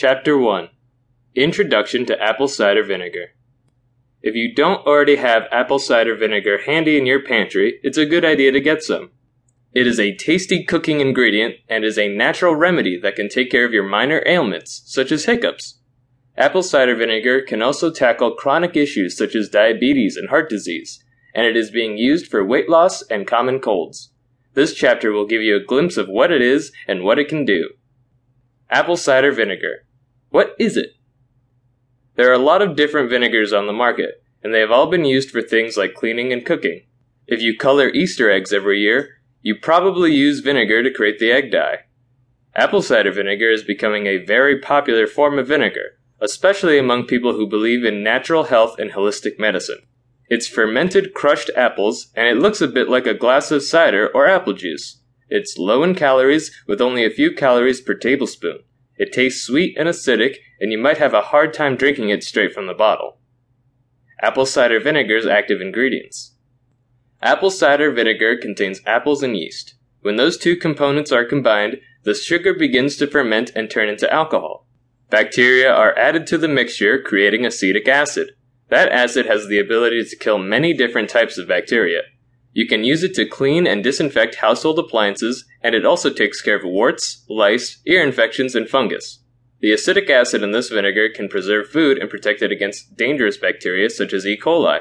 Chapter 0.00 0.38
1 0.38 0.70
Introduction 1.34 2.06
to 2.06 2.18
Apple 2.18 2.48
Cider 2.48 2.82
Vinegar. 2.82 3.34
If 4.22 4.34
you 4.34 4.54
don't 4.54 4.86
already 4.86 5.16
have 5.16 5.42
apple 5.52 5.78
cider 5.78 6.16
vinegar 6.16 6.62
handy 6.64 6.96
in 6.96 7.04
your 7.04 7.22
pantry, 7.22 7.78
it's 7.82 7.98
a 7.98 8.06
good 8.06 8.24
idea 8.24 8.50
to 8.50 8.62
get 8.62 8.82
some. 8.82 9.10
It 9.74 9.86
is 9.86 10.00
a 10.00 10.16
tasty 10.16 10.64
cooking 10.64 11.02
ingredient 11.02 11.56
and 11.68 11.84
is 11.84 11.98
a 11.98 12.08
natural 12.08 12.56
remedy 12.56 12.98
that 13.02 13.14
can 13.14 13.28
take 13.28 13.50
care 13.50 13.66
of 13.66 13.74
your 13.74 13.86
minor 13.86 14.22
ailments, 14.24 14.80
such 14.86 15.12
as 15.12 15.26
hiccups. 15.26 15.82
Apple 16.34 16.62
cider 16.62 16.96
vinegar 16.96 17.42
can 17.42 17.60
also 17.60 17.90
tackle 17.90 18.34
chronic 18.34 18.78
issues 18.78 19.18
such 19.18 19.34
as 19.34 19.50
diabetes 19.50 20.16
and 20.16 20.30
heart 20.30 20.48
disease, 20.48 21.04
and 21.34 21.44
it 21.44 21.58
is 21.58 21.70
being 21.70 21.98
used 21.98 22.26
for 22.26 22.42
weight 22.42 22.70
loss 22.70 23.02
and 23.10 23.26
common 23.26 23.60
colds. 23.60 24.14
This 24.54 24.72
chapter 24.72 25.12
will 25.12 25.26
give 25.26 25.42
you 25.42 25.56
a 25.56 25.62
glimpse 25.62 25.98
of 25.98 26.08
what 26.08 26.32
it 26.32 26.40
is 26.40 26.72
and 26.88 27.02
what 27.02 27.18
it 27.18 27.28
can 27.28 27.44
do. 27.44 27.68
Apple 28.70 28.96
cider 28.96 29.30
vinegar. 29.30 29.84
What 30.30 30.54
is 30.58 30.76
it? 30.76 30.94
There 32.14 32.30
are 32.30 32.34
a 32.34 32.38
lot 32.38 32.62
of 32.62 32.76
different 32.76 33.10
vinegars 33.10 33.52
on 33.52 33.66
the 33.66 33.72
market, 33.72 34.22
and 34.42 34.54
they 34.54 34.60
have 34.60 34.70
all 34.70 34.86
been 34.86 35.04
used 35.04 35.30
for 35.30 35.42
things 35.42 35.76
like 35.76 35.94
cleaning 35.94 36.32
and 36.32 36.46
cooking. 36.46 36.86
If 37.26 37.42
you 37.42 37.56
color 37.56 37.88
Easter 37.88 38.30
eggs 38.30 38.52
every 38.52 38.80
year, 38.80 39.20
you 39.42 39.56
probably 39.56 40.14
use 40.14 40.40
vinegar 40.40 40.82
to 40.82 40.92
create 40.92 41.18
the 41.18 41.32
egg 41.32 41.50
dye. 41.50 41.80
Apple 42.54 42.82
cider 42.82 43.12
vinegar 43.12 43.50
is 43.50 43.62
becoming 43.62 44.06
a 44.06 44.24
very 44.24 44.58
popular 44.60 45.06
form 45.06 45.38
of 45.38 45.48
vinegar, 45.48 45.98
especially 46.20 46.78
among 46.78 47.06
people 47.06 47.32
who 47.32 47.48
believe 47.48 47.84
in 47.84 48.02
natural 48.02 48.44
health 48.44 48.78
and 48.78 48.92
holistic 48.92 49.38
medicine. 49.38 49.80
It's 50.28 50.46
fermented 50.46 51.12
crushed 51.12 51.50
apples, 51.56 52.12
and 52.14 52.28
it 52.28 52.40
looks 52.40 52.60
a 52.60 52.68
bit 52.68 52.88
like 52.88 53.06
a 53.06 53.14
glass 53.14 53.50
of 53.50 53.64
cider 53.64 54.08
or 54.14 54.28
apple 54.28 54.52
juice. 54.52 55.00
It's 55.28 55.58
low 55.58 55.82
in 55.82 55.94
calories, 55.94 56.50
with 56.68 56.80
only 56.80 57.04
a 57.04 57.10
few 57.10 57.34
calories 57.34 57.80
per 57.80 57.94
tablespoon. 57.94 58.60
It 59.00 59.14
tastes 59.14 59.46
sweet 59.46 59.78
and 59.78 59.88
acidic, 59.88 60.36
and 60.60 60.70
you 60.70 60.76
might 60.76 60.98
have 60.98 61.14
a 61.14 61.22
hard 61.22 61.54
time 61.54 61.74
drinking 61.74 62.10
it 62.10 62.22
straight 62.22 62.52
from 62.52 62.66
the 62.66 62.74
bottle. 62.74 63.16
Apple 64.20 64.44
cider 64.44 64.78
vinegar's 64.78 65.24
active 65.24 65.62
ingredients. 65.62 66.34
Apple 67.22 67.50
cider 67.50 67.90
vinegar 67.90 68.36
contains 68.36 68.82
apples 68.84 69.22
and 69.22 69.34
yeast. 69.34 69.74
When 70.02 70.16
those 70.16 70.36
two 70.36 70.54
components 70.54 71.12
are 71.12 71.24
combined, 71.24 71.78
the 72.02 72.12
sugar 72.12 72.52
begins 72.52 72.98
to 72.98 73.06
ferment 73.06 73.50
and 73.56 73.70
turn 73.70 73.88
into 73.88 74.12
alcohol. 74.12 74.66
Bacteria 75.08 75.72
are 75.72 75.96
added 75.96 76.26
to 76.26 76.36
the 76.36 76.46
mixture, 76.46 77.00
creating 77.00 77.46
acetic 77.46 77.88
acid. 77.88 78.32
That 78.68 78.92
acid 78.92 79.24
has 79.24 79.46
the 79.46 79.58
ability 79.58 80.04
to 80.04 80.16
kill 80.16 80.36
many 80.36 80.74
different 80.74 81.08
types 81.08 81.38
of 81.38 81.48
bacteria. 81.48 82.02
You 82.52 82.66
can 82.66 82.82
use 82.82 83.04
it 83.04 83.14
to 83.14 83.26
clean 83.26 83.66
and 83.66 83.84
disinfect 83.84 84.36
household 84.36 84.78
appliances, 84.78 85.44
and 85.62 85.74
it 85.74 85.86
also 85.86 86.10
takes 86.10 86.42
care 86.42 86.56
of 86.56 86.64
warts, 86.64 87.24
lice, 87.28 87.80
ear 87.86 88.02
infections, 88.02 88.54
and 88.54 88.68
fungus. 88.68 89.20
The 89.60 89.72
acetic 89.72 90.08
acid 90.10 90.42
in 90.42 90.52
this 90.52 90.70
vinegar 90.70 91.10
can 91.10 91.28
preserve 91.28 91.68
food 91.68 91.98
and 91.98 92.10
protect 92.10 92.42
it 92.42 92.50
against 92.50 92.96
dangerous 92.96 93.36
bacteria 93.36 93.90
such 93.90 94.12
as 94.12 94.26
E. 94.26 94.36
coli. 94.36 94.80